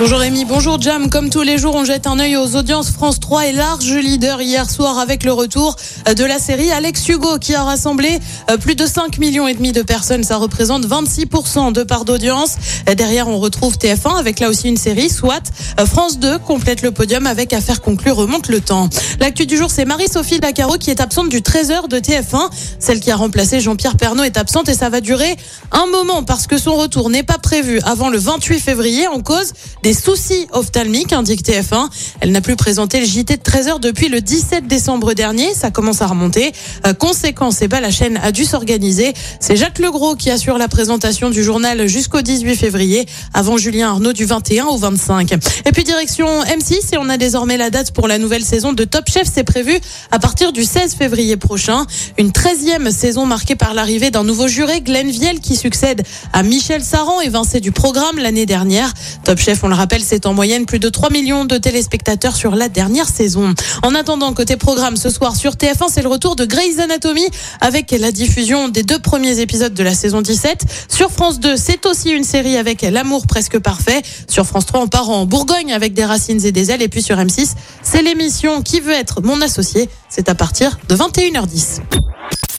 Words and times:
Bonjour 0.00 0.20
Rémi, 0.20 0.44
bonjour 0.44 0.80
Jam. 0.80 1.10
Comme 1.10 1.28
tous 1.28 1.42
les 1.42 1.58
jours, 1.58 1.74
on 1.74 1.84
jette 1.84 2.06
un 2.06 2.20
œil 2.20 2.36
aux 2.36 2.54
audiences. 2.54 2.90
France 2.90 3.18
3 3.18 3.48
est 3.48 3.52
large 3.52 3.92
leader 3.92 4.40
hier 4.40 4.70
soir 4.70 4.96
avec 4.96 5.24
le 5.24 5.32
retour 5.32 5.74
de 6.06 6.24
la 6.24 6.38
série 6.38 6.70
Alex 6.70 7.08
Hugo 7.08 7.38
qui 7.40 7.56
a 7.56 7.64
rassemblé 7.64 8.20
euh, 8.48 8.58
plus 8.58 8.76
de 8.76 8.86
5 8.86 9.18
millions 9.18 9.48
et 9.48 9.54
demi 9.54 9.72
de 9.72 9.82
personnes. 9.82 10.22
Ça 10.22 10.36
représente 10.36 10.86
26% 10.86 11.72
de 11.72 11.82
part 11.82 12.04
d'audience. 12.04 12.54
Euh, 12.88 12.94
Derrière, 12.94 13.26
on 13.26 13.40
retrouve 13.40 13.76
TF1 13.76 14.20
avec 14.20 14.38
là 14.38 14.48
aussi 14.48 14.68
une 14.68 14.76
série, 14.76 15.10
soit 15.10 15.42
euh, 15.80 15.84
France 15.84 16.20
2 16.20 16.38
complète 16.38 16.82
le 16.82 16.92
podium 16.92 17.26
avec 17.26 17.52
Affaire 17.52 17.80
conclue 17.80 18.12
remonte 18.12 18.46
le 18.46 18.60
temps. 18.60 18.88
L'actu 19.18 19.46
du 19.46 19.56
jour, 19.56 19.68
c'est 19.68 19.84
Marie-Sophie 19.84 20.38
Lacaro 20.38 20.78
qui 20.78 20.90
est 20.92 21.00
absente 21.00 21.28
du 21.28 21.40
13h 21.40 21.88
de 21.88 21.98
TF1. 21.98 22.50
Celle 22.78 23.00
qui 23.00 23.10
a 23.10 23.16
remplacé 23.16 23.58
Jean-Pierre 23.58 23.96
Pernaud 23.96 24.22
est 24.22 24.36
absente 24.36 24.68
et 24.68 24.74
ça 24.74 24.90
va 24.90 25.00
durer 25.00 25.36
un 25.72 25.86
moment 25.86 26.22
parce 26.22 26.46
que 26.46 26.56
son 26.56 26.76
retour 26.76 27.10
n'est 27.10 27.24
pas 27.24 27.38
prévu 27.38 27.80
avant 27.84 28.10
le 28.10 28.18
28 28.18 28.60
février 28.60 29.08
en 29.08 29.22
cause 29.22 29.54
soucis 29.94 30.46
ophtalmiques, 30.52 31.12
indique 31.12 31.42
TF1. 31.42 31.88
Elle 32.20 32.32
n'a 32.32 32.40
plus 32.40 32.56
présenté 32.56 33.00
le 33.00 33.06
JT 33.06 33.36
de 33.36 33.42
13h 33.42 33.80
depuis 33.80 34.08
le 34.08 34.20
17 34.20 34.66
décembre 34.66 35.14
dernier. 35.14 35.54
Ça 35.54 35.70
commence 35.70 36.02
à 36.02 36.06
remonter. 36.06 36.52
Euh, 36.86 36.92
conséquence, 36.92 37.62
eh 37.62 37.68
ben, 37.68 37.80
la 37.80 37.90
chaîne 37.90 38.18
a 38.22 38.32
dû 38.32 38.44
s'organiser. 38.44 39.14
C'est 39.40 39.56
Jacques 39.56 39.78
Legros 39.78 40.16
qui 40.16 40.30
assure 40.30 40.58
la 40.58 40.68
présentation 40.68 41.30
du 41.30 41.42
journal 41.42 41.86
jusqu'au 41.86 42.22
18 42.22 42.56
février, 42.56 43.06
avant 43.34 43.56
Julien 43.56 43.90
Arnaud 43.90 44.12
du 44.12 44.24
21 44.24 44.66
au 44.66 44.76
25. 44.76 45.32
Et 45.66 45.72
puis 45.72 45.84
direction 45.84 46.26
M6 46.44 46.94
et 46.94 46.98
on 46.98 47.08
a 47.08 47.16
désormais 47.16 47.56
la 47.56 47.70
date 47.70 47.92
pour 47.92 48.08
la 48.08 48.18
nouvelle 48.18 48.44
saison 48.44 48.72
de 48.72 48.84
Top 48.84 49.08
Chef. 49.08 49.28
C'est 49.32 49.44
prévu 49.44 49.78
à 50.10 50.18
partir 50.18 50.52
du 50.52 50.64
16 50.64 50.94
février 50.94 51.36
prochain. 51.36 51.86
Une 52.18 52.30
13e 52.30 52.90
saison 52.90 53.26
marquée 53.26 53.56
par 53.56 53.74
l'arrivée 53.74 54.10
d'un 54.10 54.24
nouveau 54.24 54.48
juré, 54.48 54.80
Glenn 54.80 55.10
Viel, 55.10 55.40
qui 55.40 55.56
succède 55.56 56.02
à 56.32 56.42
Michel 56.42 56.82
Saran, 56.82 57.20
évincé 57.20 57.60
du 57.60 57.72
programme 57.72 58.18
l'année 58.18 58.46
dernière. 58.46 58.92
Top 59.24 59.38
Chef, 59.38 59.64
on 59.64 59.68
le 59.68 59.77
rappelle, 59.78 60.02
c'est 60.04 60.26
en 60.26 60.34
moyenne 60.34 60.66
plus 60.66 60.78
de 60.78 60.88
3 60.88 61.10
millions 61.10 61.44
de 61.44 61.56
téléspectateurs 61.56 62.36
sur 62.36 62.54
la 62.54 62.68
dernière 62.68 63.08
saison. 63.08 63.54
En 63.82 63.94
attendant, 63.94 64.32
côté 64.34 64.56
programme, 64.56 64.96
ce 64.96 65.08
soir 65.08 65.36
sur 65.36 65.52
TF1, 65.52 65.86
c'est 65.88 66.02
le 66.02 66.08
retour 66.08 66.36
de 66.36 66.44
Grey's 66.44 66.78
Anatomy 66.78 67.26
avec 67.60 67.92
la 67.92 68.12
diffusion 68.12 68.68
des 68.68 68.82
deux 68.82 68.98
premiers 68.98 69.40
épisodes 69.40 69.72
de 69.72 69.82
la 69.82 69.94
saison 69.94 70.20
17. 70.20 70.64
Sur 70.88 71.10
France 71.10 71.40
2, 71.40 71.56
c'est 71.56 71.86
aussi 71.86 72.10
une 72.10 72.24
série 72.24 72.56
avec 72.56 72.82
l'amour 72.82 73.26
presque 73.26 73.58
parfait. 73.58 74.02
Sur 74.28 74.44
France 74.44 74.66
3, 74.66 74.80
on 74.80 74.88
part 74.88 75.08
en 75.10 75.26
Bourgogne 75.26 75.72
avec 75.72 75.94
des 75.94 76.04
racines 76.04 76.44
et 76.44 76.52
des 76.52 76.70
ailes. 76.70 76.82
Et 76.82 76.88
puis 76.88 77.02
sur 77.02 77.16
M6, 77.16 77.52
c'est 77.82 78.02
l'émission 78.02 78.62
Qui 78.62 78.80
veut 78.80 78.92
être 78.92 79.22
mon 79.22 79.40
associé. 79.40 79.88
C'est 80.08 80.28
à 80.28 80.34
partir 80.34 80.78
de 80.88 80.96
21h10. 80.96 81.80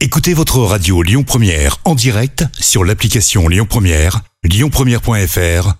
Écoutez 0.00 0.32
votre 0.32 0.58
radio 0.60 1.02
Lyon 1.02 1.22
Première 1.22 1.76
en 1.84 1.94
direct 1.94 2.44
sur 2.58 2.84
l'application 2.84 3.48
Lyon 3.48 3.66
Première, 3.68 4.22
lyonpremière.fr 4.42 5.79